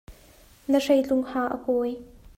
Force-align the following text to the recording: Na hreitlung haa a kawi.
Na 0.71 0.79
hreitlung 0.85 1.23
haa 1.31 1.49
a 1.55 1.57
kawi. 1.65 1.91